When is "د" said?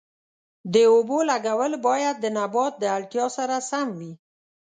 0.73-0.75, 2.19-2.25, 2.79-2.83